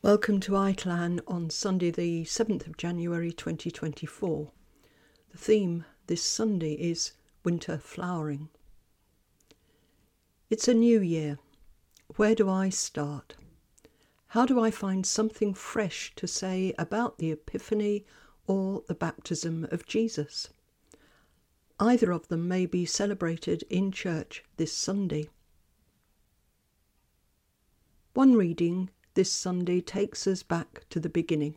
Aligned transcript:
Welcome 0.00 0.38
to 0.42 0.54
i-Llan 0.54 1.20
on 1.26 1.50
Sunday, 1.50 1.90
the 1.90 2.22
7th 2.22 2.68
of 2.68 2.76
January 2.76 3.32
2024. 3.32 4.52
The 5.32 5.38
theme 5.38 5.84
this 6.06 6.22
Sunday 6.22 6.74
is 6.74 7.14
Winter 7.42 7.78
Flowering. 7.78 8.48
It's 10.50 10.68
a 10.68 10.72
new 10.72 11.00
year. 11.00 11.40
Where 12.14 12.36
do 12.36 12.48
I 12.48 12.68
start? 12.68 13.34
How 14.28 14.46
do 14.46 14.60
I 14.60 14.70
find 14.70 15.04
something 15.04 15.52
fresh 15.52 16.12
to 16.14 16.28
say 16.28 16.72
about 16.78 17.18
the 17.18 17.32
Epiphany 17.32 18.06
or 18.46 18.84
the 18.86 18.94
baptism 18.94 19.66
of 19.72 19.84
Jesus? 19.84 20.48
Either 21.80 22.12
of 22.12 22.28
them 22.28 22.46
may 22.46 22.66
be 22.66 22.86
celebrated 22.86 23.64
in 23.68 23.90
church 23.90 24.44
this 24.58 24.72
Sunday. 24.72 25.28
One 28.14 28.34
reading 28.34 28.90
this 29.18 29.32
Sunday 29.32 29.80
takes 29.80 30.28
us 30.28 30.44
back 30.44 30.84
to 30.90 31.00
the 31.00 31.08
beginning. 31.08 31.56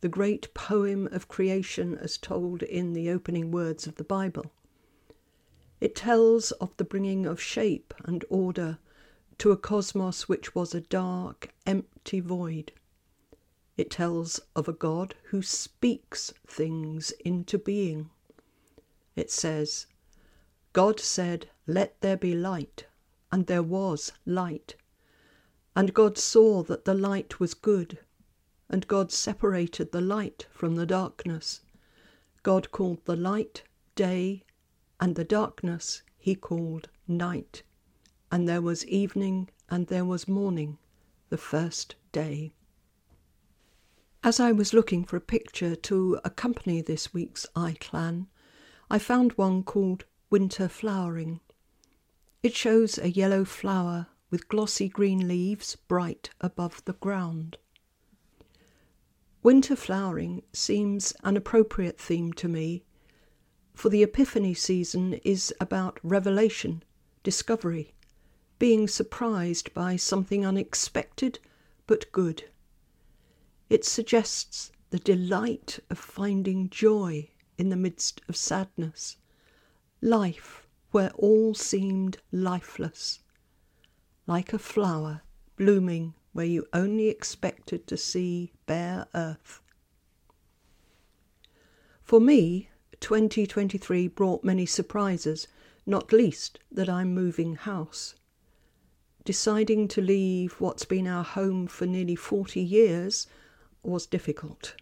The 0.00 0.08
great 0.08 0.54
poem 0.54 1.08
of 1.10 1.26
creation 1.26 1.98
as 1.98 2.16
told 2.16 2.62
in 2.62 2.92
the 2.92 3.10
opening 3.10 3.50
words 3.50 3.88
of 3.88 3.96
the 3.96 4.04
Bible. 4.04 4.52
It 5.80 5.96
tells 5.96 6.52
of 6.52 6.70
the 6.76 6.84
bringing 6.84 7.26
of 7.26 7.42
shape 7.42 7.92
and 8.04 8.24
order 8.30 8.78
to 9.38 9.50
a 9.50 9.56
cosmos 9.56 10.28
which 10.28 10.54
was 10.54 10.72
a 10.72 10.82
dark, 10.82 11.52
empty 11.66 12.20
void. 12.20 12.70
It 13.76 13.90
tells 13.90 14.38
of 14.54 14.68
a 14.68 14.72
God 14.72 15.16
who 15.30 15.42
speaks 15.42 16.32
things 16.46 17.10
into 17.24 17.58
being. 17.58 18.08
It 19.16 19.32
says, 19.32 19.88
God 20.72 21.00
said, 21.00 21.48
Let 21.66 22.00
there 22.02 22.16
be 22.16 22.36
light, 22.36 22.86
and 23.32 23.48
there 23.48 23.64
was 23.64 24.12
light. 24.24 24.76
And 25.74 25.94
God 25.94 26.18
saw 26.18 26.62
that 26.64 26.84
the 26.84 26.94
light 26.94 27.40
was 27.40 27.54
good, 27.54 27.98
and 28.68 28.86
God 28.88 29.10
separated 29.10 29.92
the 29.92 30.00
light 30.00 30.46
from 30.50 30.76
the 30.76 30.86
darkness. 30.86 31.60
God 32.42 32.70
called 32.72 33.04
the 33.04 33.16
light 33.16 33.62
day, 33.94 34.44
and 35.00 35.14
the 35.14 35.24
darkness 35.24 36.02
he 36.18 36.34
called 36.34 36.88
night. 37.08 37.62
And 38.30 38.48
there 38.48 38.62
was 38.62 38.86
evening, 38.86 39.48
and 39.70 39.86
there 39.86 40.04
was 40.04 40.28
morning, 40.28 40.78
the 41.30 41.38
first 41.38 41.94
day. 42.12 42.52
As 44.22 44.38
I 44.38 44.52
was 44.52 44.72
looking 44.72 45.04
for 45.04 45.16
a 45.16 45.20
picture 45.20 45.74
to 45.74 46.20
accompany 46.24 46.80
this 46.80 47.12
week's 47.12 47.46
i-Llan, 47.56 48.28
I 48.90 48.98
found 48.98 49.32
one 49.32 49.64
called 49.64 50.04
Winter 50.30 50.68
Flowering. 50.68 51.40
It 52.42 52.54
shows 52.54 52.98
a 52.98 53.10
yellow 53.10 53.44
flower 53.44 54.08
with 54.32 54.48
glossy 54.48 54.88
green 54.88 55.28
leaves 55.28 55.76
bright 55.88 56.30
above 56.40 56.82
the 56.86 56.94
ground. 56.94 57.58
Winter 59.42 59.76
flowering 59.76 60.42
seems 60.54 61.12
an 61.22 61.36
appropriate 61.36 62.00
theme 62.00 62.32
to 62.32 62.48
me, 62.48 62.82
for 63.74 63.90
the 63.90 64.02
Epiphany 64.02 64.54
season 64.54 65.12
is 65.22 65.52
about 65.60 66.00
revelation, 66.02 66.82
discovery, 67.22 67.92
being 68.58 68.88
surprised 68.88 69.74
by 69.74 69.96
something 69.96 70.46
unexpected 70.46 71.38
but 71.86 72.10
good. 72.10 72.44
It 73.68 73.84
suggests 73.84 74.72
the 74.88 74.98
delight 74.98 75.78
of 75.90 75.98
finding 75.98 76.70
joy 76.70 77.28
in 77.58 77.68
the 77.68 77.76
midst 77.76 78.22
of 78.30 78.36
sadness, 78.36 79.18
life 80.00 80.66
where 80.90 81.10
all 81.16 81.54
seemed 81.54 82.16
lifeless 82.30 83.21
like 84.26 84.52
a 84.52 84.58
flower 84.58 85.22
blooming 85.56 86.14
where 86.32 86.46
you 86.46 86.66
only 86.72 87.08
expected 87.08 87.86
to 87.86 87.96
see 87.96 88.52
bare 88.66 89.06
earth. 89.14 89.60
For 92.02 92.20
me, 92.20 92.68
2023 93.00 94.08
brought 94.08 94.44
many 94.44 94.66
surprises, 94.66 95.48
not 95.86 96.12
least 96.12 96.58
that 96.70 96.88
I'm 96.88 97.14
moving 97.14 97.56
house. 97.56 98.14
Deciding 99.24 99.88
to 99.88 100.00
leave 100.00 100.60
what's 100.60 100.84
been 100.84 101.06
our 101.06 101.24
home 101.24 101.66
for 101.66 101.86
nearly 101.86 102.16
40 102.16 102.60
years 102.60 103.26
was 103.82 104.06
difficult. 104.06 104.74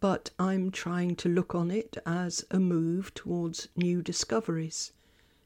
But 0.00 0.30
I'm 0.38 0.70
trying 0.70 1.16
to 1.16 1.28
look 1.28 1.54
on 1.54 1.70
it 1.70 1.96
as 2.06 2.44
a 2.50 2.58
move 2.58 3.12
towards 3.14 3.68
new 3.74 4.02
discoveries, 4.02 4.92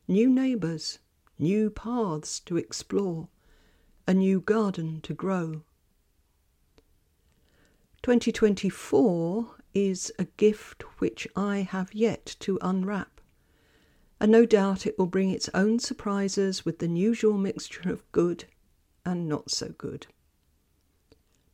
new 0.09 0.29
neighbours, 0.29 0.99
new 1.43 1.69
paths 1.69 2.39
to 2.39 2.57
explore, 2.57 3.29
a 4.07 4.15
new 4.15 4.41
garden 4.41 5.01
to 5.01 5.13
grow. 5.13 5.63
2024 8.03 9.57
is 9.75 10.13
a 10.21 10.25
gift 10.37 10.83
which 11.01 11.27
I 11.35 11.63
have 11.63 11.93
yet 11.93 12.37
to 12.41 12.61
unwrap, 12.63 13.21
and 14.21 14.31
no 14.31 14.47
doubt 14.47 14.87
it 14.87 14.97
will 14.97 15.07
bring 15.07 15.31
its 15.31 15.51
own 15.53 15.81
surprises 15.81 16.65
with 16.65 16.79
the 16.79 16.89
usual 16.89 17.37
mixture 17.37 17.91
of 17.91 18.11
good 18.13 18.45
and 19.05 19.29
not 19.29 19.51
so 19.51 19.71
good. 19.71 20.07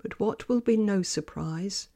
But 0.03 0.21
what 0.21 0.51
will 0.51 0.61
be 0.61 0.77
no 0.77 1.01
surprise 1.01 1.89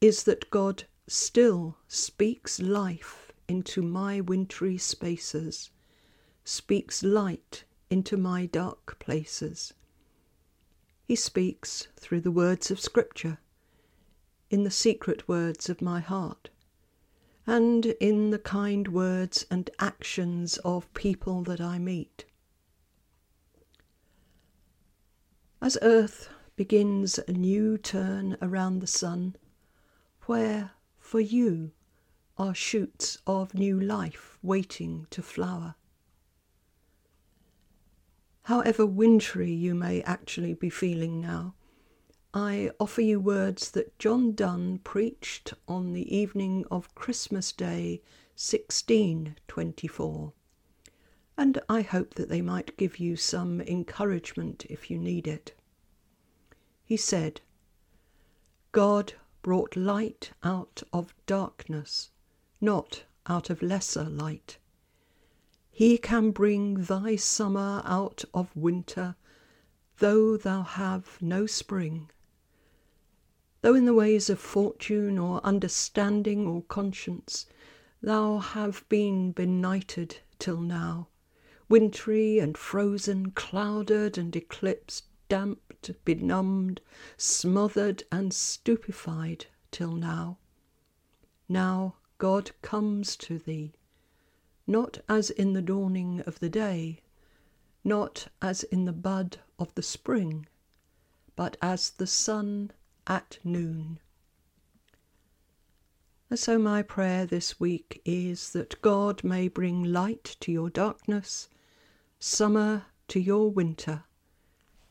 is 0.00 0.22
that 0.24 0.48
God 0.50 0.84
still 1.08 1.76
speaks 1.88 2.60
life 2.60 3.32
into 3.48 3.82
my 3.82 4.20
wintry 4.20 4.78
spaces 4.78 5.70
speaks 6.48 7.02
light 7.02 7.64
into 7.90 8.16
my 8.16 8.46
dark 8.46 9.00
places. 9.00 9.74
He 11.02 11.16
speaks 11.16 11.88
through 11.96 12.20
the 12.20 12.30
words 12.30 12.70
of 12.70 12.78
Scripture, 12.78 13.38
in 14.48 14.62
the 14.62 14.70
secret 14.70 15.26
words 15.26 15.68
of 15.68 15.82
my 15.82 15.98
heart, 15.98 16.50
and 17.48 17.86
in 17.86 18.30
the 18.30 18.38
kind 18.38 18.86
words 18.86 19.44
and 19.50 19.68
actions 19.80 20.56
of 20.58 20.92
people 20.94 21.42
that 21.42 21.60
I 21.60 21.80
meet. 21.80 22.24
As 25.60 25.76
earth 25.82 26.28
begins 26.54 27.18
a 27.26 27.32
new 27.32 27.76
turn 27.76 28.36
around 28.40 28.78
the 28.78 28.86
sun, 28.86 29.34
where 30.26 30.70
for 31.00 31.18
you 31.18 31.72
are 32.38 32.54
shoots 32.54 33.18
of 33.26 33.52
new 33.52 33.80
life 33.80 34.38
waiting 34.42 35.08
to 35.10 35.22
flower 35.22 35.74
however 38.46 38.86
wintry 38.86 39.52
you 39.52 39.74
may 39.74 40.00
actually 40.02 40.54
be 40.54 40.70
feeling 40.70 41.20
now, 41.20 41.52
I 42.32 42.70
offer 42.78 43.00
you 43.00 43.18
words 43.18 43.72
that 43.72 43.98
John 43.98 44.36
Donne 44.36 44.78
preached 44.84 45.52
on 45.66 45.92
the 45.92 46.16
evening 46.16 46.64
of 46.70 46.94
Christmas 46.94 47.50
Day 47.50 48.00
1624. 48.36 50.32
And 51.36 51.60
I 51.68 51.82
hope 51.82 52.14
that 52.14 52.28
they 52.28 52.40
might 52.40 52.76
give 52.76 53.00
you 53.00 53.16
some 53.16 53.60
encouragement 53.62 54.64
if 54.70 54.92
you 54.92 54.98
need 54.98 55.26
it. 55.26 55.52
He 56.84 56.96
said, 56.96 57.40
God 58.70 59.14
brought 59.42 59.74
light 59.76 60.30
out 60.44 60.84
of 60.92 61.12
darkness, 61.26 62.10
not 62.60 63.02
out 63.26 63.50
of 63.50 63.60
lesser 63.60 64.04
light. 64.04 64.58
He 65.78 65.98
can 65.98 66.30
bring 66.30 66.84
thy 66.84 67.16
summer 67.16 67.82
out 67.84 68.24
of 68.32 68.56
winter, 68.56 69.14
though 69.98 70.38
thou 70.38 70.62
have 70.62 71.20
no 71.20 71.44
spring. 71.44 72.10
Though 73.60 73.74
in 73.74 73.84
the 73.84 73.92
ways 73.92 74.30
of 74.30 74.40
fortune 74.40 75.18
or 75.18 75.44
understanding 75.44 76.46
or 76.46 76.62
conscience 76.62 77.44
thou 78.00 78.38
have 78.38 78.88
been 78.88 79.32
benighted 79.32 80.20
till 80.38 80.62
now, 80.62 81.08
wintry 81.68 82.38
and 82.38 82.56
frozen, 82.56 83.32
clouded 83.32 84.16
and 84.16 84.34
eclipsed, 84.34 85.04
damped, 85.28 85.90
benumbed, 86.06 86.80
smothered 87.18 88.02
and 88.10 88.32
stupefied 88.32 89.44
till 89.70 89.92
now. 89.92 90.38
Now 91.50 91.96
God 92.16 92.52
comes 92.62 93.14
to 93.16 93.38
thee 93.38 93.74
not 94.66 94.98
as 95.08 95.30
in 95.30 95.52
the 95.52 95.62
dawning 95.62 96.20
of 96.22 96.40
the 96.40 96.48
day, 96.48 97.00
not 97.84 98.28
as 98.42 98.62
in 98.64 98.84
the 98.84 98.92
bud 98.92 99.38
of 99.58 99.74
the 99.74 99.82
spring, 99.82 100.46
but 101.36 101.56
as 101.62 101.90
the 101.90 102.06
sun 102.06 102.72
at 103.06 103.38
noon. 103.44 104.00
And 106.28 106.38
so, 106.38 106.58
my 106.58 106.82
prayer 106.82 107.24
this 107.24 107.60
week 107.60 108.02
is 108.04 108.50
that 108.50 108.82
God 108.82 109.22
may 109.22 109.46
bring 109.46 109.84
light 109.84 110.36
to 110.40 110.50
your 110.50 110.68
darkness, 110.68 111.48
summer 112.18 112.86
to 113.08 113.20
your 113.20 113.48
winter, 113.48 114.02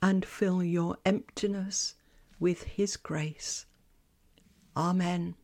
and 0.02 0.26
fill 0.26 0.64
your 0.64 0.98
emptiness 1.06 1.96
with 2.40 2.64
His 2.64 2.96
grace. 2.96 3.66
Amen. 4.78 5.36